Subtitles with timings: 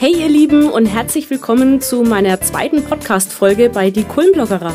[0.00, 4.72] Hey ihr Lieben und herzlich willkommen zu meiner zweiten Podcast-Folge bei Die Kulmbloggerer.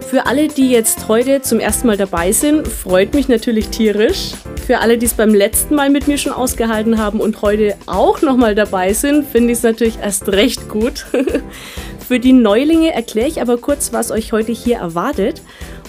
[0.00, 4.32] Für alle, die jetzt heute zum ersten Mal dabei sind, freut mich natürlich tierisch.
[4.66, 8.22] Für alle, die es beim letzten Mal mit mir schon ausgehalten haben und heute auch
[8.22, 11.06] nochmal dabei sind, finde ich es natürlich erst recht gut.
[12.08, 15.42] Für die Neulinge erkläre ich aber kurz, was euch heute hier erwartet.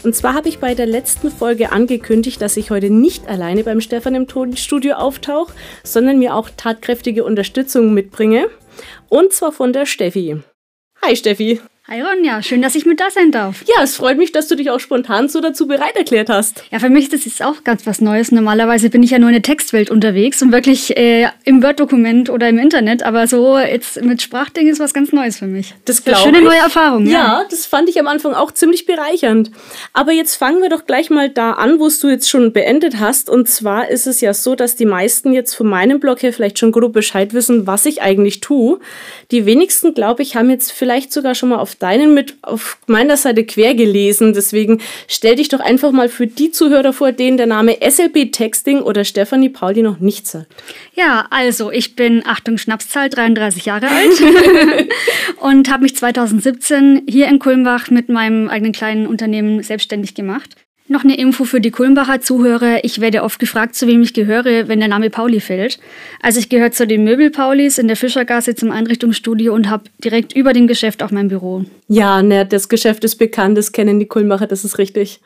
[0.06, 3.82] Und zwar habe ich bei der letzten Folge angekündigt, dass ich heute nicht alleine beim
[3.82, 5.52] Stefan im Tonstudio auftauche,
[5.84, 8.48] sondern mir auch tatkräftige Unterstützung mitbringe.
[9.10, 10.44] Und zwar von der Steffi.
[11.02, 11.60] Hi Steffi.
[11.88, 13.64] Hi Ronja, schön, dass ich mit da sein darf.
[13.68, 16.64] Ja, es freut mich, dass du dich auch spontan so dazu bereit erklärt hast.
[16.72, 18.32] Ja, für mich das ist auch ganz was Neues.
[18.32, 22.50] Normalerweise bin ich ja nur in der Textwelt unterwegs und wirklich äh, im Word-Dokument oder
[22.50, 25.76] im Internet, aber so jetzt mit Sprachding ist was ganz Neues für mich.
[25.86, 27.06] Das glaube Schöne neue Erfahrung.
[27.06, 27.12] Ja.
[27.12, 29.52] ja, das fand ich am Anfang auch ziemlich bereichernd.
[29.94, 33.30] Aber jetzt fangen wir doch gleich mal da an, wo du jetzt schon beendet hast.
[33.30, 36.58] Und zwar ist es ja so, dass die meisten jetzt von meinem Blog her vielleicht
[36.58, 38.80] schon grob Bescheid wissen, was ich eigentlich tue.
[39.30, 43.18] Die wenigsten, glaube ich, haben jetzt vielleicht sogar schon mal auf deinen mit auf meiner
[43.18, 44.34] Seite quer gelesen.
[44.34, 48.82] Deswegen stell dich doch einfach mal für die Zuhörer vor, denen der Name SLB Texting
[48.82, 50.48] oder Stefanie Pauli noch nicht sagt.
[50.94, 54.22] Ja, also ich bin, Achtung, Schnapszahl, 33 Jahre alt
[55.40, 60.56] und habe mich 2017 hier in Kulmbach mit meinem eigenen kleinen Unternehmen selbstständig gemacht.
[60.88, 62.84] Noch eine Info für die Kulmbacher Zuhörer.
[62.84, 65.80] Ich werde oft gefragt, zu wem ich gehöre, wenn der Name Pauli fällt.
[66.22, 70.54] Also ich gehöre zu den Möbel-Paulis in der Fischergasse zum Einrichtungsstudio und habe direkt über
[70.54, 71.64] dem Geschäft auch mein Büro.
[71.88, 75.22] Ja, ne, das Geschäft ist bekannt, das kennen die Kulmbacher, das ist richtig.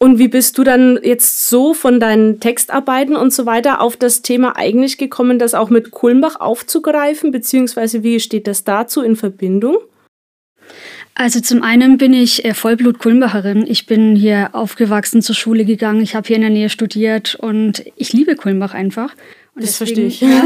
[0.00, 4.22] Und wie bist du dann jetzt so von deinen Textarbeiten und so weiter auf das
[4.22, 9.76] Thema eigentlich gekommen, das auch mit Kulmbach aufzugreifen, beziehungsweise wie steht das dazu in Verbindung?
[11.14, 13.66] Also zum einen bin ich äh, Vollblut-Kulmbacherin.
[13.68, 16.02] Ich bin hier aufgewachsen, zur Schule gegangen.
[16.02, 19.14] Ich habe hier in der Nähe studiert und ich liebe Kulmbach einfach.
[19.54, 20.36] Und das deswegen, verstehe ich.
[20.36, 20.42] Ja.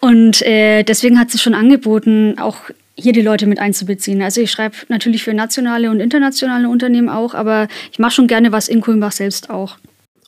[0.00, 2.56] und äh, deswegen hat sie schon angeboten, auch
[2.94, 4.22] hier die Leute mit einzubeziehen.
[4.22, 8.52] Also ich schreibe natürlich für nationale und internationale Unternehmen auch, aber ich mache schon gerne
[8.52, 9.76] was in Kulmbach selbst auch.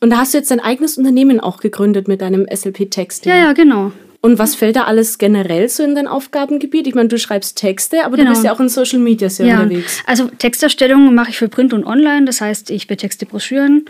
[0.00, 3.24] Und da hast du jetzt dein eigenes Unternehmen auch gegründet mit deinem SLP-Text.
[3.24, 3.92] Ja, ja, genau.
[4.20, 6.88] Und was fällt da alles generell so in dein Aufgabengebiet?
[6.88, 8.30] Ich meine, du schreibst Texte, aber genau.
[8.30, 9.60] du bist ja auch in Social Media sehr ja.
[9.60, 10.02] unterwegs.
[10.06, 12.26] Also Texterstellung mache ich für Print und Online.
[12.26, 13.84] Das heißt, ich betexte Broschüren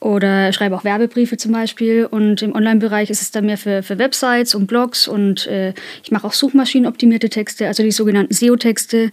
[0.00, 2.06] oder schreibe auch Werbebriefe zum Beispiel.
[2.06, 6.10] Und im Online-Bereich ist es dann mehr für, für Websites und Blogs und äh, ich
[6.10, 9.12] mache auch suchmaschinenoptimierte Texte, also die sogenannten SEO-Texte.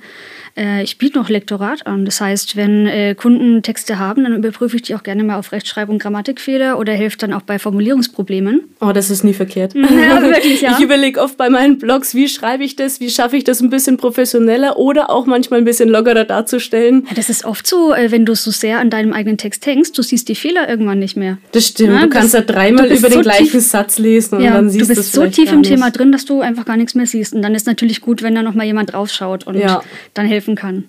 [0.56, 2.06] Äh, ich biete noch Lektorat an.
[2.06, 5.52] Das heißt, wenn äh, Kunden Texte haben, dann überprüfe ich die auch gerne mal auf
[5.52, 8.62] Rechtschreibung, Grammatikfehler oder helfe dann auch bei Formulierungsproblemen.
[8.80, 9.76] Oh, das ist nie verkehrt.
[9.98, 10.76] Ja, wirklich, ja.
[10.78, 13.70] Ich überlege oft bei meinen Blogs, wie schreibe ich das, wie schaffe ich das ein
[13.70, 17.06] bisschen professioneller oder auch manchmal ein bisschen lockerer darzustellen.
[17.10, 19.98] Ja, das ist oft so, äh, wenn du so sehr an deinem eigenen Text hängst,
[19.98, 21.40] du siehst die Fehler irgendwann nicht mehr.
[21.52, 21.94] Das stimmt.
[21.94, 24.70] Ja, du kannst da dreimal über so den gleichen tief, Satz lesen und ja, dann
[24.70, 27.08] siehst du Du bist so tief im Thema drin, dass du einfach gar nichts mehr
[27.08, 27.34] siehst.
[27.34, 29.62] Und dann ist natürlich gut, wenn da nochmal jemand draufschaut und
[30.14, 30.86] dann helfen kann.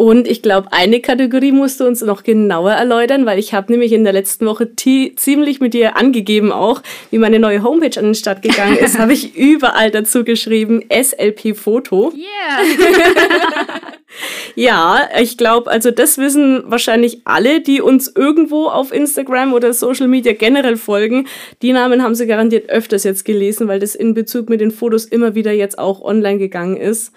[0.00, 3.92] Und ich glaube, eine Kategorie musst du uns noch genauer erläutern, weil ich habe nämlich
[3.92, 8.14] in der letzten Woche ziemlich mit dir angegeben auch, wie meine neue Homepage an den
[8.14, 12.12] Start gegangen ist, habe ich überall dazu geschrieben, SLP Foto.
[12.14, 13.80] Yeah!
[14.54, 20.08] ja, ich glaube, also das wissen wahrscheinlich alle, die uns irgendwo auf Instagram oder Social
[20.08, 21.28] Media generell folgen.
[21.62, 25.04] Die Namen haben sie garantiert öfters jetzt gelesen, weil das in Bezug mit den Fotos
[25.04, 27.12] immer wieder jetzt auch online gegangen ist.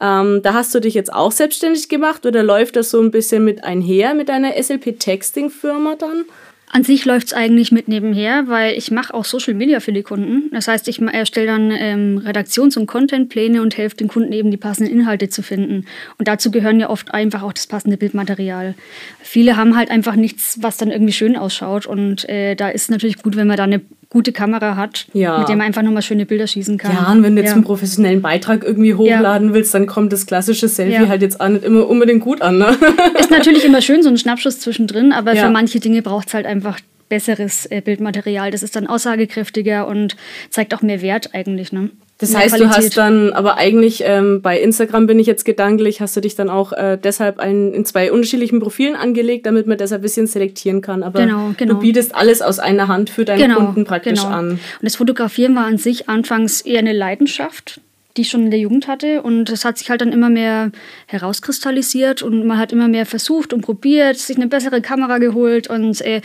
[0.00, 3.44] Ähm, da hast du dich jetzt auch selbstständig gemacht oder läuft das so ein bisschen
[3.44, 6.24] mit einher mit deiner SLP-Texting-Firma dann?
[6.70, 10.02] An sich läuft es eigentlich mit nebenher, weil ich mache auch Social Media für die
[10.02, 10.50] Kunden.
[10.50, 14.56] Das heißt, ich erstelle dann ähm, Redaktions- und Contentpläne und helfe den Kunden eben, die
[14.56, 15.86] passenden Inhalte zu finden.
[16.18, 18.74] Und dazu gehören ja oft einfach auch das passende Bildmaterial.
[19.20, 21.86] Viele haben halt einfach nichts, was dann irgendwie schön ausschaut.
[21.86, 23.80] Und äh, da ist es natürlich gut, wenn man da eine
[24.14, 25.40] gute Kamera hat, ja.
[25.40, 26.92] mit der man einfach nochmal schöne Bilder schießen kann.
[26.92, 27.56] Ja, und wenn du jetzt ja.
[27.56, 29.54] einen professionellen Beitrag irgendwie hochladen ja.
[29.54, 32.58] willst, dann kommt das klassische Selfie halt jetzt auch nicht immer unbedingt gut an.
[32.58, 32.78] Ne?
[33.18, 36.46] Ist natürlich immer schön, so ein Schnappschuss zwischendrin, aber für manche Dinge braucht es halt
[36.46, 36.78] einfach
[37.08, 38.50] besseres äh, Bildmaterial.
[38.50, 40.16] Das ist dann aussagekräftiger und
[40.48, 41.72] zeigt auch mehr Wert eigentlich.
[41.72, 41.90] Ne?
[42.18, 42.70] Das heißt, Qualität.
[42.70, 46.36] du hast dann, aber eigentlich ähm, bei Instagram bin ich jetzt gedanklich, hast du dich
[46.36, 50.28] dann auch äh, deshalb ein, in zwei unterschiedlichen Profilen angelegt, damit man das ein bisschen
[50.28, 51.02] selektieren kann.
[51.02, 51.74] Aber genau, genau.
[51.74, 54.32] du bietest alles aus einer Hand für deinen genau, Kunden praktisch genau.
[54.32, 54.50] an.
[54.50, 57.80] Und das Fotografieren war an sich anfangs eher eine Leidenschaft
[58.16, 59.22] die ich schon in der Jugend hatte.
[59.22, 60.70] Und das hat sich halt dann immer mehr
[61.06, 66.00] herauskristallisiert und man hat immer mehr versucht und probiert, sich eine bessere Kamera geholt und
[66.02, 66.20] äh,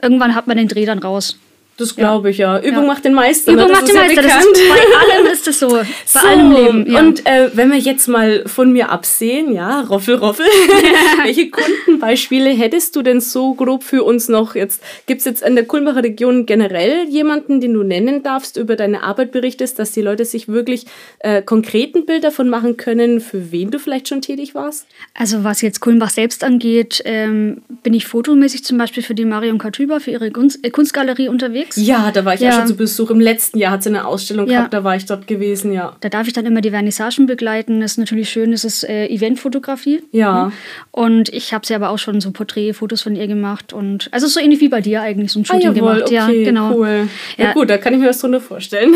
[0.00, 1.36] irgendwann hat man den Dreh dann raus.
[1.76, 2.58] Das glaube ich ja.
[2.60, 3.52] Übung macht den Meister.
[3.52, 3.72] Übung ne?
[3.72, 4.22] macht den Meister.
[4.22, 5.10] Das ist, bei allem
[5.52, 5.68] ist so.
[5.68, 6.90] Bei so, allem Leben.
[6.90, 7.00] Ja.
[7.00, 10.46] Und äh, wenn wir jetzt mal von mir absehen, ja, Roffel, Roffel,
[11.24, 14.82] welche Kundenbeispiele hättest du denn so grob für uns noch jetzt?
[15.06, 19.02] Gibt es jetzt in der Kulmbacher Region generell jemanden, den du nennen darfst, über deine
[19.02, 20.86] Arbeit berichtest, dass die Leute sich wirklich
[21.20, 24.86] äh, konkreten Bild davon machen können, für wen du vielleicht schon tätig warst?
[25.14, 29.58] Also was jetzt Kulmbach selbst angeht, ähm, bin ich fotomäßig zum Beispiel für die Marion
[29.58, 31.76] Katüber, für ihre Kunst, äh, Kunstgalerie unterwegs.
[31.76, 32.50] Ja, da war ich ja.
[32.50, 33.10] auch schon zu Besuch.
[33.10, 34.58] Im letzten Jahr hat sie eine Ausstellung ja.
[34.58, 35.41] gehabt, da war ich dort gewesen,
[35.72, 35.96] ja.
[36.00, 37.80] Da darf ich dann immer die Vernissagen begleiten.
[37.80, 40.02] Das ist natürlich schön, das ist äh, Eventfotografie.
[40.12, 40.46] Ja.
[40.46, 40.52] Mhm.
[40.90, 43.72] Und ich habe sie aber auch schon so Porträtfotos von ihr gemacht.
[43.72, 46.02] Und also so ähnlich wie bei dir eigentlich, so ein ah, Shooting ah, jawohl, gemacht.
[46.04, 46.74] Okay, ja, genau.
[46.74, 47.08] Cool.
[47.36, 48.94] Ja, ja, gut, da kann ich mir was drunter vorstellen.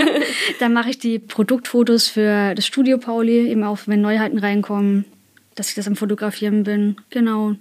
[0.60, 5.04] dann mache ich die Produktfotos für das Studio Pauli, eben auch wenn Neuheiten reinkommen
[5.56, 6.96] dass ich das am Fotografieren bin.
[7.10, 7.54] Genau.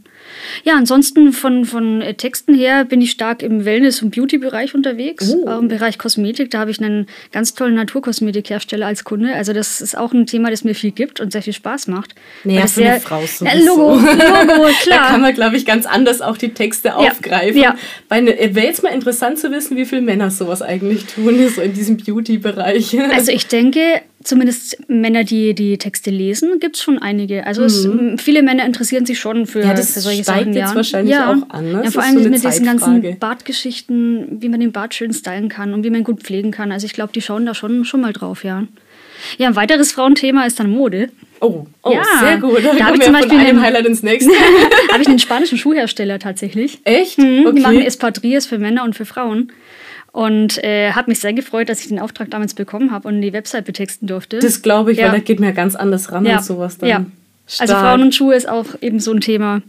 [0.64, 5.34] Ja, ansonsten von, von äh, Texten her bin ich stark im Wellness- und Beauty-Bereich unterwegs.
[5.34, 5.48] Oh.
[5.48, 6.52] Auch im Bereich Kosmetik.
[6.52, 9.34] Da habe ich einen ganz tollen Naturkosmetikhersteller als Kunde.
[9.34, 12.14] Also das ist auch ein Thema, das mir viel gibt und sehr viel Spaß macht.
[12.44, 13.22] Naja, so eine Frau.
[13.42, 14.74] Ja, Logo, Logo, klar.
[14.90, 16.96] da kann man, glaube ich, ganz anders auch die Texte ja.
[16.96, 17.60] aufgreifen.
[17.60, 17.76] Ja.
[18.12, 21.74] Ne, Wäre jetzt mal interessant zu wissen, wie viele Männer sowas eigentlich tun, so in
[21.74, 22.98] diesem Beauty-Bereich.
[23.12, 27.46] Also ich denke, zumindest Männer, die die Texte lesen, gibt es schon einige.
[27.46, 28.16] Also mhm.
[28.16, 30.54] es, viele Männer interessieren sich schon für, ja, das für solche steigt Sachen.
[30.54, 30.76] jetzt ja.
[30.76, 31.32] wahrscheinlich ja.
[31.32, 31.72] auch an.
[31.72, 31.82] Ne?
[31.86, 35.74] Ja, vor allem so mit diesen ganzen Bartgeschichten, wie man den Bart schön stylen kann
[35.74, 36.72] und wie man gut pflegen kann.
[36.72, 38.68] Also ich glaube, die schauen da schon, schon mal drauf, ja.
[39.38, 41.10] Ja, ein weiteres Frauenthema ist dann Mode.
[41.42, 42.04] Oh, oh ja.
[42.20, 42.64] sehr gut.
[42.64, 44.32] Da, da habe ich zum Beispiel von einem Highlight ins nächste.
[44.92, 46.80] habe ich einen spanischen Schuhhersteller tatsächlich.
[46.84, 47.18] Echt?
[47.18, 47.56] Mhm, okay.
[47.56, 49.52] Die machen Espadrilles für Männer und für Frauen.
[50.12, 53.32] Und äh, habe mich sehr gefreut, dass ich den Auftrag damals bekommen habe und die
[53.34, 54.40] Website betexten durfte.
[54.40, 55.06] Das glaube ich, ja.
[55.06, 56.38] weil da geht mir ganz anders ran ja.
[56.38, 56.90] als sowas dann.
[56.90, 57.06] Ja.
[57.60, 59.62] Also Frauen und Schuhe ist auch eben so ein Thema.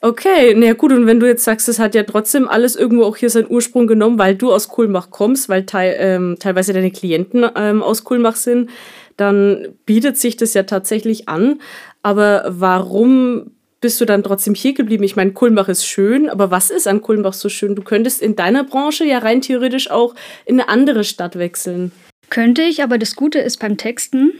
[0.00, 3.16] Okay, na gut, und wenn du jetzt sagst, es hat ja trotzdem alles irgendwo auch
[3.16, 7.46] hier seinen Ursprung genommen, weil du aus Kulmach kommst, weil te ähm, teilweise deine Klienten
[7.56, 8.68] ähm, aus Kulmach sind,
[9.16, 11.60] dann bietet sich das ja tatsächlich an.
[12.02, 13.52] Aber warum
[13.84, 15.04] bist du dann trotzdem hier geblieben?
[15.04, 17.74] Ich meine, Kulmbach ist schön, aber was ist an Kulmbach so schön?
[17.74, 20.14] Du könntest in deiner Branche ja rein theoretisch auch
[20.46, 21.92] in eine andere Stadt wechseln.
[22.30, 24.32] Könnte ich, aber das Gute ist beim Texten,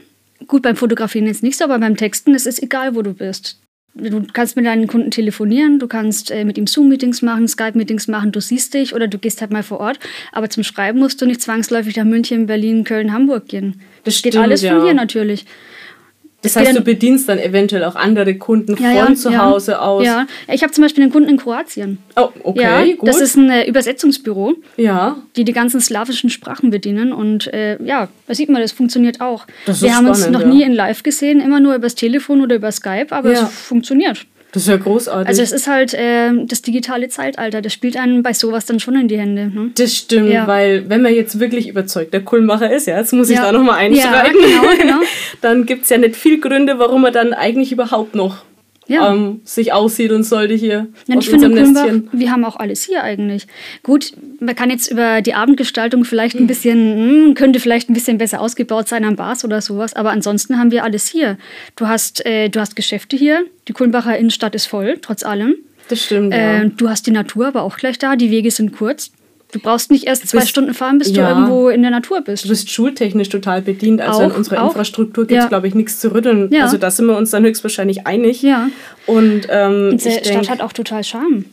[0.47, 3.59] gut beim Fotografieren jetzt nicht so, aber beim Texten, es ist egal, wo du bist.
[3.93, 8.31] Du kannst mit deinen Kunden telefonieren, du kannst äh, mit ihm Zoom-Meetings machen, Skype-Meetings machen,
[8.31, 9.99] du siehst dich oder du gehst halt mal vor Ort.
[10.31, 13.79] Aber zum Schreiben musst du nicht zwangsläufig nach München, Berlin, Köln, Hamburg gehen.
[14.05, 14.73] Das, das geht alles ja.
[14.73, 15.45] von hier natürlich.
[16.41, 19.79] Das heißt, du bedienst dann eventuell auch andere Kunden ja, von ja, zu Hause ja.
[19.79, 20.05] aus.
[20.05, 21.97] Ja, ich habe zum Beispiel einen Kunden in Kroatien.
[22.15, 23.07] Oh, okay, ja, gut.
[23.07, 25.17] Das ist ein äh, Übersetzungsbüro, ja.
[25.35, 27.13] die die ganzen slawischen Sprachen bedienen.
[27.13, 29.47] Und äh, ja, da sieht man, das funktioniert auch.
[29.65, 32.55] Das Wir haben spannend, uns noch nie in Live gesehen, immer nur übers Telefon oder
[32.55, 34.27] über Skype, aber es funktioniert.
[34.55, 35.27] Das ist ja großartig.
[35.27, 38.95] Also es ist halt äh, das digitale Zeitalter, das spielt einem bei sowas dann schon
[38.95, 39.51] in die Hände.
[39.53, 39.71] Ne?
[39.75, 40.47] Das stimmt, ja.
[40.47, 43.43] weil wenn man jetzt wirklich überzeugt der Kulmmacher ist, ja, jetzt muss ich ja.
[43.43, 45.01] da nochmal einschreiben, ja, genau, genau.
[45.41, 48.45] dann gibt es ja nicht viel Gründe, warum man dann eigentlich überhaupt noch
[48.87, 49.13] ja.
[49.13, 50.87] ähm, sich aussiedeln sollte hier.
[51.07, 53.47] Ja, ich finde, Kulmbach, wir haben auch alles hier eigentlich.
[53.83, 56.47] Gut, man kann jetzt über die Abendgestaltung vielleicht ein hm.
[56.47, 60.11] bisschen, mh, hm, könnte vielleicht ein bisschen besser ausgebaut sein am Bars oder sowas, aber
[60.11, 61.37] ansonsten haben wir alles hier.
[61.75, 65.55] Du hast, äh, du hast Geschäfte hier, die Kulmbacher Innenstadt ist voll, trotz allem.
[65.87, 66.33] Das stimmt.
[66.33, 66.65] Äh, ja.
[66.65, 69.11] Du hast die Natur aber auch gleich da, die Wege sind kurz.
[69.51, 72.43] Du brauchst nicht erst zwei Stunden fahren, bis ja, du irgendwo in der Natur bist.
[72.43, 74.01] Du bist schultechnisch total bedient.
[74.01, 74.69] Also auch, in unserer auch.
[74.69, 75.49] Infrastruktur gibt es, ja.
[75.49, 76.51] glaube ich, nichts zu rütteln.
[76.51, 76.63] Ja.
[76.63, 78.41] Also da sind wir uns dann höchstwahrscheinlich einig.
[78.41, 78.69] Ja.
[79.05, 81.45] Und ähm, die Stadt denk, hat auch total Charme.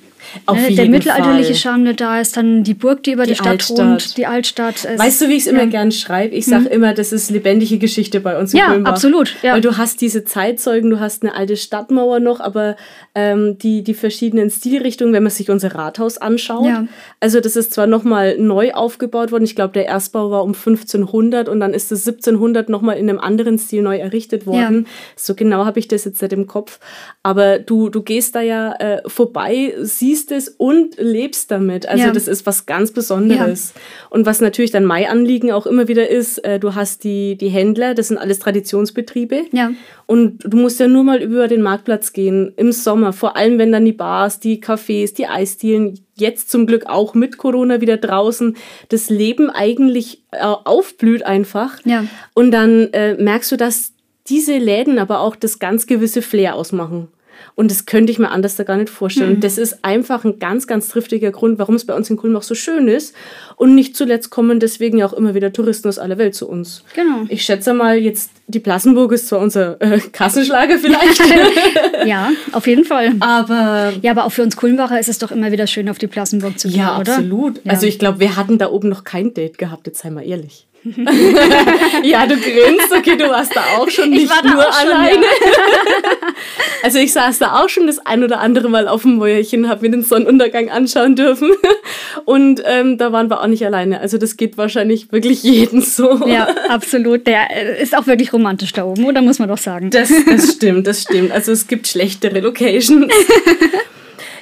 [0.47, 3.37] Auf ne, der mittelalterliche Charme, der da ist, dann die Burg, die über die, die
[3.37, 3.79] Stadt Altstadt.
[3.79, 4.87] wohnt, die Altstadt.
[4.97, 6.35] Weißt du, wie ich es immer gern schreibe?
[6.35, 6.69] Ich sage mhm.
[6.69, 8.93] immer, das ist lebendige Geschichte bei uns in Ja, Kulmbach.
[8.93, 9.35] absolut.
[9.43, 9.55] Ja.
[9.55, 12.77] Weil du hast diese Zeitzeugen, du hast eine alte Stadtmauer noch, aber
[13.15, 16.67] ähm, die, die verschiedenen Stilrichtungen, wenn man sich unser Rathaus anschaut.
[16.67, 16.87] Ja.
[17.21, 21.49] Also das ist zwar nochmal neu aufgebaut worden, ich glaube, der Erstbau war um 1500
[21.49, 24.87] und dann ist es 1700 nochmal in einem anderen Stil neu errichtet worden.
[25.17, 26.79] So genau habe ich das jetzt nicht im Kopf.
[27.23, 31.89] Aber du, du gehst da ja äh, vorbei, siehst es und lebst damit.
[31.89, 32.13] Also ja.
[32.13, 33.73] das ist was ganz Besonderes.
[34.11, 37.49] Und was natürlich dann mein Anliegen auch immer wieder ist, äh, du hast die, die
[37.49, 39.47] Händler, das sind alles Traditionsbetriebe.
[39.53, 39.73] Ja.
[40.07, 43.73] Und du musst ja nur mal über den Marktplatz gehen im Sommer, vor allem wenn
[43.73, 48.57] dann die Bars, die Cafés, die Eisdielen, jetzt zum Glück auch mit Corona wieder draußen,
[48.91, 51.79] das Leben eigentlich äh, aufblüht einfach.
[51.85, 52.05] Ja.
[52.35, 53.93] Und dann äh, merkst du, dass
[54.29, 57.09] diese Läden aber auch das ganz gewisse Flair ausmachen.
[57.55, 59.31] Und das könnte ich mir anders da gar nicht vorstellen.
[59.31, 59.35] Mhm.
[59.37, 62.43] Und das ist einfach ein ganz, ganz triftiger Grund, warum es bei uns in Kulmbach
[62.43, 63.15] so schön ist.
[63.57, 66.85] Und nicht zuletzt kommen deswegen ja auch immer wieder Touristen aus aller Welt zu uns.
[66.95, 67.27] Genau.
[67.29, 71.23] Ich schätze mal, jetzt die Plassenburg ist zwar unser äh, Kassenschlager vielleicht.
[72.07, 73.13] ja, auf jeden Fall.
[73.21, 73.93] Aber.
[74.03, 76.59] Ja, aber auch für uns Kulmbacher ist es doch immer wieder schön, auf die Plassenburg
[76.59, 77.13] zu gehen, ja, oder?
[77.13, 77.57] Absolut.
[77.57, 77.61] Ja, absolut.
[77.67, 80.67] Also ich glaube, wir hatten da oben noch kein Date gehabt, jetzt sei mal ehrlich.
[82.03, 85.23] ja, du grinst, okay, du warst da auch schon nicht nur schon, alleine.
[85.23, 86.13] Ja.
[86.83, 89.83] also ich saß da auch schon das ein oder andere Mal auf dem Mäuerchen, habe
[89.83, 91.53] mir den Sonnenuntergang anschauen dürfen
[92.25, 94.01] und ähm, da waren wir auch nicht alleine.
[94.01, 96.27] Also das geht wahrscheinlich wirklich jeden so.
[96.27, 97.29] Ja, absolut.
[97.29, 99.91] Der äh, ist auch wirklich romantisch da oben, oder muss man doch sagen.
[99.91, 101.31] Das, das stimmt, das stimmt.
[101.31, 103.13] Also es gibt schlechtere Locations.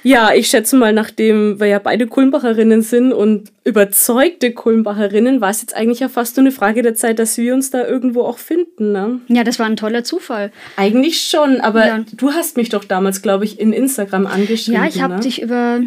[0.02, 5.60] Ja, ich schätze mal, nachdem wir ja beide Kulmbacherinnen sind und überzeugte Kulmbacherinnen, war es
[5.60, 8.38] jetzt eigentlich ja fast nur eine Frage der Zeit, dass wir uns da irgendwo auch
[8.38, 8.92] finden.
[8.92, 9.20] Ne?
[9.28, 10.50] Ja, das war ein toller Zufall.
[10.76, 12.04] Eigentlich schon, aber ja.
[12.12, 14.82] du hast mich doch damals, glaube ich, in Instagram angeschrieben.
[14.82, 15.20] Ja, ich habe ne?
[15.20, 15.80] dich über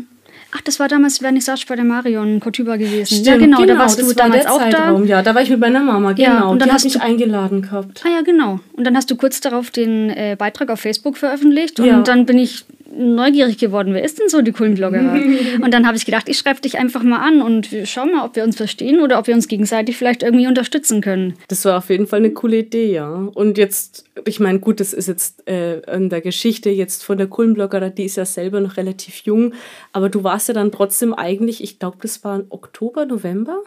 [0.56, 3.06] Ach, das war damals Vernissage bei der Marion Kotuba gewesen.
[3.08, 5.02] Stimmt, ja, genau, genau, da warst du damals war auch Zeitraum.
[5.02, 5.08] da.
[5.08, 6.30] Ja, da war ich mit meiner Mama, genau.
[6.30, 8.04] Ja, und dann Die hast du mich eingeladen gehabt.
[8.06, 8.60] Ah ja, genau.
[8.74, 12.02] Und dann hast du kurz darauf den äh, Beitrag auf Facebook veröffentlicht und ja.
[12.02, 15.38] dann bin ich neugierig geworden, wer ist denn so die coolen Bloggerin?
[15.62, 18.36] und dann habe ich gedacht, ich schreibe dich einfach mal an und schau mal, ob
[18.36, 21.34] wir uns verstehen oder ob wir uns gegenseitig vielleicht irgendwie unterstützen können.
[21.48, 23.30] Das war auf jeden Fall eine coole Idee, ja.
[23.34, 27.28] Und jetzt, ich meine, gut, das ist jetzt äh, in der Geschichte jetzt von der
[27.28, 29.54] coolen Bloggerin, die ist ja selber noch relativ jung,
[29.92, 33.62] aber du warst ja dann trotzdem eigentlich, ich glaube, das war Oktober, November.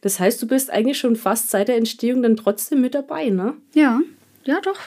[0.00, 3.54] Das heißt, du bist eigentlich schon fast seit der Entstehung dann trotzdem mit dabei, ne?
[3.74, 4.00] Ja,
[4.44, 4.78] ja, doch.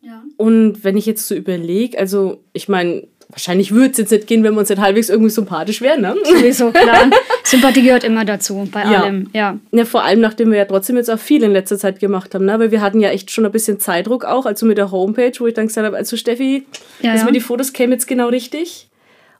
[0.00, 0.22] Ja.
[0.36, 4.44] Und wenn ich jetzt so überlege, also ich meine, Wahrscheinlich würde es jetzt nicht gehen,
[4.44, 6.14] wenn wir uns nicht halbwegs irgendwie sympathisch wären, ne?
[6.24, 7.10] Sowieso, klar.
[7.42, 9.02] Sympathie gehört immer dazu, bei ja.
[9.02, 9.58] allem, ja.
[9.72, 12.44] Ja, vor allem, nachdem wir ja trotzdem jetzt auch viel in letzter Zeit gemacht haben,
[12.44, 12.58] ne?
[12.58, 15.46] Weil wir hatten ja echt schon ein bisschen Zeitdruck auch, also mit der Homepage, wo
[15.46, 16.64] ich dann gesagt habe, also Steffi,
[17.00, 17.26] ja, dass ja.
[17.26, 18.88] mir die Fotos kämen jetzt genau richtig.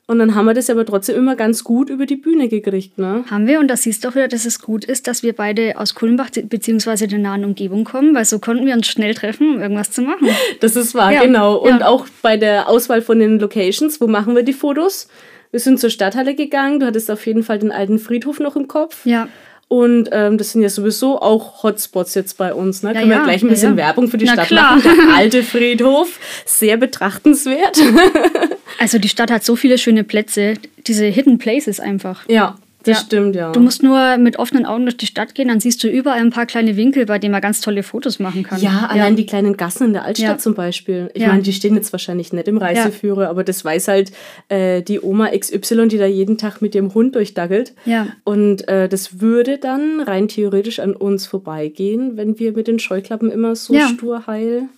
[0.06, 2.98] Und dann haben wir das aber trotzdem immer ganz gut über die Bühne gekriegt.
[2.98, 3.24] Ne?
[3.30, 5.78] Haben wir und das siehst du auch wieder, dass es gut ist, dass wir beide
[5.78, 7.06] aus Kulmbach bzw.
[7.06, 10.28] der nahen Umgebung kommen, weil so konnten wir uns schnell treffen, um irgendwas zu machen.
[10.60, 11.22] Das ist wahr, ja.
[11.22, 11.56] genau.
[11.56, 11.86] Und ja.
[11.86, 15.08] auch bei der Auswahl von den Locations, wo machen wir die Fotos?
[15.50, 18.68] Wir sind zur Stadthalle gegangen, du hattest auf jeden Fall den alten Friedhof noch im
[18.68, 19.04] Kopf.
[19.06, 19.28] Ja.
[19.68, 22.82] Und ähm, das sind ja sowieso auch Hotspots jetzt bei uns.
[22.82, 22.90] Ne?
[22.90, 24.76] Ja, Können wir ja, gleich ein bisschen ja, Werbung für die Na, Stadt klar.
[24.76, 24.82] machen.
[24.96, 27.78] Der alte Friedhof, sehr betrachtenswert.
[28.78, 30.54] also die Stadt hat so viele schöne Plätze,
[30.86, 32.28] diese Hidden Places einfach.
[32.28, 33.04] Ja, das ja.
[33.04, 33.50] stimmt, ja.
[33.52, 36.30] Du musst nur mit offenen Augen durch die Stadt gehen, dann siehst du überall ein
[36.30, 38.60] paar kleine Winkel, bei denen man ganz tolle Fotos machen kann.
[38.60, 39.16] Ja, allein ja.
[39.16, 40.38] die kleinen Gassen in der Altstadt ja.
[40.38, 41.10] zum Beispiel.
[41.14, 44.12] Ich meine, die stehen jetzt wahrscheinlich nicht im Reiseführer, aber das weiß halt
[44.48, 47.72] äh, die Oma XY, die da jeden Tag mit ihrem Hund durchdaggelt.
[47.86, 48.08] Ja.
[48.22, 53.30] Und äh, das würde dann rein theoretisch an uns vorbeigehen, wenn wir mit den Scheuklappen
[53.30, 54.68] immer so stur heil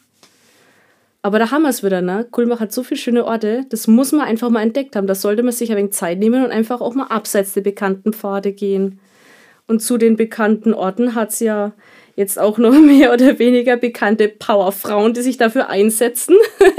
[1.26, 2.24] aber da haben wir es wieder, ne?
[2.30, 5.08] Kulmbach hat so viele schöne Orte, das muss man einfach mal entdeckt haben.
[5.08, 8.12] Da sollte man sich ein wenig Zeit nehmen und einfach auch mal abseits der bekannten
[8.12, 9.00] Pfade gehen.
[9.66, 11.72] Und zu den bekannten Orten hat es ja
[12.14, 16.36] jetzt auch noch mehr oder weniger bekannte Powerfrauen, die sich dafür einsetzen.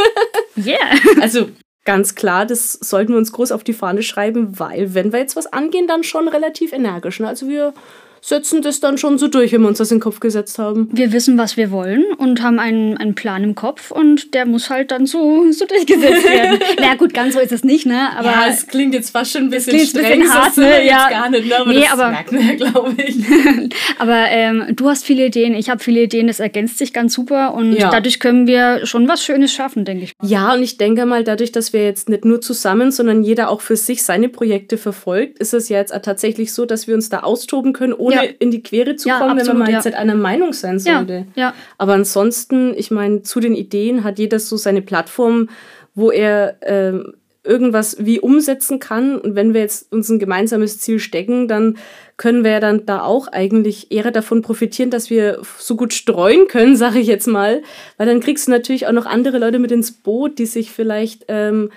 [0.66, 1.22] Yeah.
[1.22, 1.50] also
[1.86, 5.36] ganz klar, das sollten wir uns groß auf die Fahne schreiben, weil wenn wir jetzt
[5.36, 7.20] was angehen, dann schon relativ energisch.
[7.20, 7.27] Ne?
[7.27, 7.75] Also wir
[8.21, 10.89] setzen das dann schon so durch, wenn wir uns das in den Kopf gesetzt haben.
[10.91, 14.69] Wir wissen, was wir wollen und haben einen, einen Plan im Kopf und der muss
[14.69, 16.59] halt dann so, so durchgesetzt werden.
[16.79, 18.09] Na gut, ganz so ist es nicht, ne?
[18.17, 20.86] Aber ja, es klingt jetzt fast schon ein bisschen streng, bisschen hart, ne?
[20.86, 21.09] Ja.
[21.09, 21.57] gar nicht, ne?
[21.59, 23.17] aber nee, das aber, merkt man ja, glaube ich.
[24.00, 27.53] aber ähm, du hast viele Ideen, ich habe viele Ideen, das ergänzt sich ganz super
[27.53, 27.89] und ja.
[27.89, 30.13] dadurch können wir schon was Schönes schaffen, denke ich.
[30.21, 33.62] Ja, und ich denke mal, dadurch, dass wir jetzt nicht nur zusammen, sondern jeder auch
[33.62, 37.19] für sich seine Projekte verfolgt, ist es ja jetzt tatsächlich so, dass wir uns da
[37.19, 38.32] austoben können, ohne ja.
[38.40, 41.26] in die Quere zu kommen, absolut, wenn man mal jetzt einer Meinung sein sollte.
[41.36, 45.50] Ja, Aber ansonsten, ich meine, zu den Ideen hat jeder so seine Plattform,
[45.94, 47.00] wo er äh,
[47.44, 49.18] irgendwas wie umsetzen kann.
[49.18, 51.78] Und wenn wir jetzt uns ein gemeinsames Ziel stecken, dann
[52.18, 56.48] können wir ja dann da auch eigentlich eher davon profitieren, dass wir so gut streuen
[56.48, 57.62] können, sage ich jetzt mal.
[57.98, 61.26] Weil dann kriegst du natürlich auch noch andere Leute mit ins Boot, die sich vielleicht
[61.28, 61.72] ähm,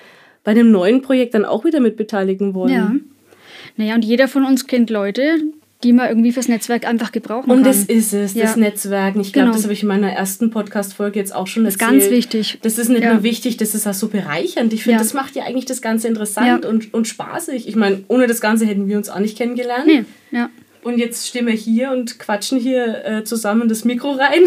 [0.45, 2.73] bei einem neuen Projekt dann auch wieder mit beteiligen wollen.
[2.73, 2.95] Ja.
[3.77, 5.41] Naja, und jeder von uns kennt Leute,
[5.83, 7.59] die man irgendwie fürs Netzwerk einfach gebrauchen und kann.
[7.59, 8.57] Und das ist es, das ja.
[8.57, 9.17] Netzwerk.
[9.17, 9.53] Ich glaube, genau.
[9.57, 11.81] das habe ich in meiner ersten Podcast-Folge jetzt auch schon erzählt.
[11.81, 12.59] Das ist ganz wichtig.
[12.63, 13.15] Das ist nicht ja.
[13.15, 14.73] nur wichtig, das ist auch so bereichernd.
[14.73, 15.03] Ich finde, ja.
[15.03, 17.67] das macht ja eigentlich das Ganze interessant und, und spaßig.
[17.67, 19.87] Ich meine, ohne das Ganze hätten wir uns auch nicht kennengelernt.
[19.87, 20.51] Nee, ja.
[20.83, 24.45] Und jetzt stehen wir hier und quatschen hier äh, zusammen das Mikro rein.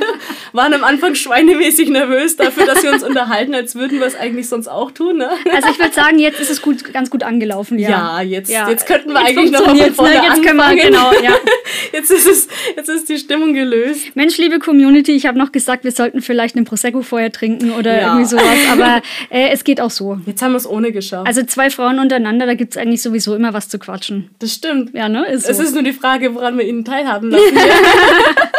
[0.52, 4.48] Waren am Anfang schweinemäßig nervös dafür, dass wir uns unterhalten, als würden wir es eigentlich
[4.48, 5.18] sonst auch tun.
[5.18, 5.30] Ne?
[5.54, 7.78] Also ich würde sagen, jetzt ist es gut, ganz gut angelaufen.
[7.78, 8.68] Ja, ja, jetzt, ja.
[8.68, 10.22] jetzt könnten wir jetzt eigentlich noch von vorne ne?
[10.26, 11.32] Jetzt können wir, genau, ja.
[11.92, 14.14] Jetzt ist, es, jetzt ist die Stimmung gelöst.
[14.14, 18.00] Mensch, liebe Community, ich habe noch gesagt, wir sollten vielleicht einen Prosecco vorher trinken oder
[18.00, 18.06] ja.
[18.08, 18.44] irgendwie sowas.
[18.72, 20.18] Aber äh, es geht auch so.
[20.24, 21.26] Jetzt haben wir es ohne geschafft.
[21.26, 24.30] Also zwei Frauen untereinander, da gibt es eigentlich sowieso immer was zu quatschen.
[24.38, 24.94] Das stimmt.
[24.94, 25.26] Ja, ne?
[25.26, 25.52] Ist so.
[25.52, 27.44] Es ist nur die Frage, woran wir ihnen teilhaben lassen.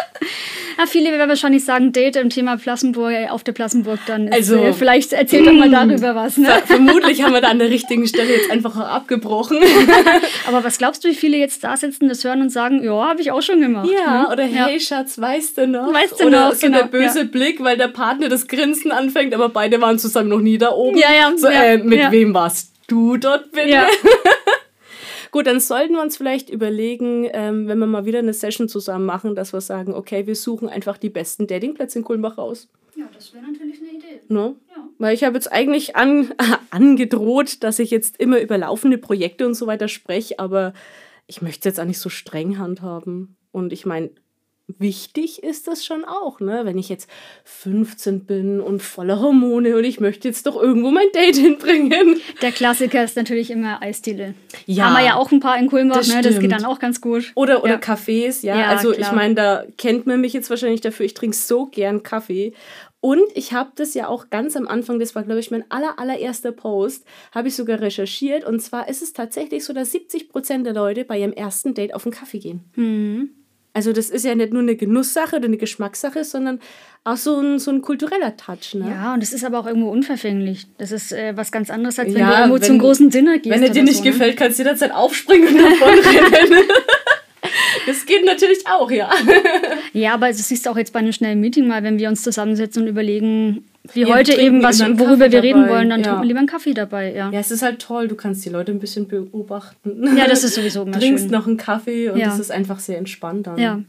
[0.83, 4.27] Ja, viele werden wahrscheinlich sagen, Date im Thema Plassenburg, auf der Plassenburg dann.
[4.27, 6.35] Ist, also, äh, vielleicht erzählt doch mal darüber was.
[6.35, 6.49] Ne?
[6.65, 9.59] Vermutlich haben wir da an der richtigen Stelle jetzt einfach abgebrochen.
[10.47, 13.21] Aber was glaubst du, wie viele jetzt da sitzen, das hören und sagen, ja, habe
[13.21, 13.89] ich auch schon gemacht.
[13.89, 14.29] Ja, ne?
[14.29, 14.79] oder hey ja.
[14.79, 15.93] Schatz, weißt du noch?
[15.93, 16.53] Weißt du oder noch?
[16.53, 17.25] so genau, der böse ja.
[17.25, 20.97] Blick, weil der Partner das Grinsen anfängt, aber beide waren zusammen noch nie da oben.
[20.97, 21.31] Ja, ja.
[21.37, 23.69] So, äh, mit wem warst du dort bitte?
[23.69, 23.87] Ja.
[25.33, 29.07] Gut, dann sollten wir uns vielleicht überlegen, ähm, wenn wir mal wieder eine Session zusammen
[29.07, 32.69] machen, dass wir sagen, okay, wir suchen einfach die besten Datingplätze in Kulmbach raus.
[32.95, 34.21] Ja, das wäre natürlich eine Idee.
[34.27, 34.53] Ne?
[34.69, 34.87] Ja.
[34.99, 39.47] Weil ich habe jetzt eigentlich an, äh, angedroht, dass ich jetzt immer über laufende Projekte
[39.47, 40.71] und so weiter spreche, aber
[41.25, 43.35] ich möchte es jetzt auch nicht so streng handhaben.
[43.51, 44.11] Und ich meine,
[44.79, 46.61] wichtig ist das schon auch, ne?
[46.63, 47.09] Wenn ich jetzt
[47.45, 52.21] 15 bin und voller Hormone und ich möchte jetzt doch irgendwo mein Date hinbringen.
[52.41, 54.35] Der Klassiker ist natürlich immer Eisdiele.
[54.65, 54.85] Ja.
[54.85, 56.21] Haben wir ja auch ein paar in Kulmbach, das, ne?
[56.21, 57.31] das geht dann auch ganz gut.
[57.35, 57.79] Oder, oder ja.
[57.79, 58.57] Cafés, ja.
[58.57, 59.09] ja also klar.
[59.09, 62.53] ich meine, da kennt man mich jetzt wahrscheinlich dafür, ich trinke so gern Kaffee.
[63.03, 65.99] Und ich habe das ja auch ganz am Anfang, das war, glaube ich, mein aller,
[65.99, 68.45] allererster Post, habe ich sogar recherchiert.
[68.45, 71.93] Und zwar ist es tatsächlich so, dass 70 Prozent der Leute bei ihrem ersten Date
[71.93, 72.63] auf einen Kaffee gehen.
[72.77, 73.31] Mhm.
[73.75, 76.59] Also das ist ja nicht nur eine Genusssache oder eine Geschmackssache, sondern
[77.03, 78.75] auch so ein, so ein kultureller Touch.
[78.75, 78.89] Ne?
[78.89, 80.67] Ja, und das ist aber auch irgendwo unverfänglich.
[80.77, 83.39] Das ist äh, was ganz anderes, als wenn ja, du irgendwo wenn, zum großen Dinner
[83.39, 83.53] gehst.
[83.53, 84.11] Wenn er dir nicht so, ne?
[84.11, 85.89] gefällt, kannst du jederzeit aufspringen und davon
[86.33, 86.67] rennen.
[87.87, 89.11] Das geht natürlich auch, ja.
[89.91, 92.21] Ja, aber das siehst du auch jetzt bei einem schnellen Meeting mal, wenn wir uns
[92.21, 96.05] zusammensetzen und überlegen, wie ja, heute eben, was, worüber wir reden wollen, dann ja.
[96.05, 97.29] trinken wir lieber einen Kaffee dabei, ja.
[97.31, 100.15] Ja, es ist halt toll, du kannst die Leute ein bisschen beobachten.
[100.17, 101.31] Ja, das ist sowieso immer Trinkst schön.
[101.31, 102.33] noch einen Kaffee und ja.
[102.35, 103.57] ist einfach sehr entspannt dann.
[103.57, 103.81] Ja.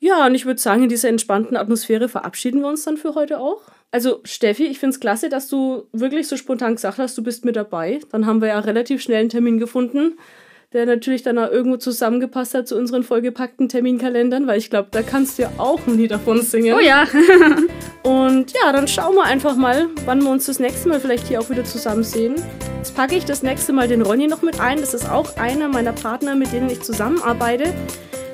[0.00, 3.38] Ja, und ich würde sagen, in dieser entspannten Atmosphäre verabschieden wir uns dann für heute
[3.38, 3.60] auch.
[3.92, 7.44] Also, Steffi, ich finde es klasse, dass du wirklich so spontan gesagt hast, du bist
[7.44, 8.00] mit dabei.
[8.10, 10.14] Dann haben wir ja relativ schnell einen Termin gefunden
[10.72, 15.02] der natürlich dann auch irgendwo zusammengepasst hat zu unseren vollgepackten Terminkalendern, weil ich glaube, da
[15.02, 16.74] kannst du ja auch nie davon singen.
[16.74, 17.06] Oh ja.
[18.02, 21.40] und ja, dann schauen wir einfach mal, wann wir uns das nächste Mal vielleicht hier
[21.40, 22.34] auch wieder zusammen sehen.
[22.78, 24.80] Jetzt packe ich das nächste Mal den Ronny noch mit ein.
[24.80, 27.72] Das ist auch einer meiner Partner, mit denen ich zusammenarbeite.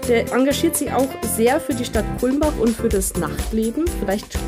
[0.08, 3.84] Der engagiert sich auch sehr für die Stadt Kulmbach und für das Nachtleben.
[4.00, 4.38] Vielleicht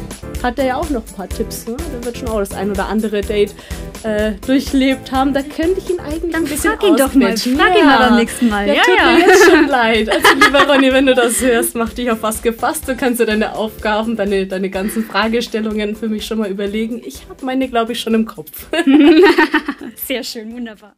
[0.43, 1.67] hat er ja auch noch ein paar Tipps.
[1.67, 1.77] Ne?
[1.93, 3.55] Der wird schon auch das ein oder andere Date
[4.03, 5.35] äh, durchlebt haben.
[5.35, 7.37] Da könnte ich ihn eigentlich Dann ein bisschen frag ihn doch mal.
[7.37, 7.79] Frag ja.
[7.79, 8.69] ihn mal beim nächsten Mal.
[8.69, 9.13] Ja, ja, tut ja.
[9.13, 10.09] mir jetzt schon leid.
[10.09, 12.89] Also lieber Ronny, wenn du das hörst, mach dich auf was gefasst.
[12.89, 17.03] Du kannst dir deine Aufgaben, deine, deine ganzen Fragestellungen für mich schon mal überlegen.
[17.05, 18.67] Ich habe meine, glaube ich, schon im Kopf.
[20.07, 20.95] Sehr schön, wunderbar.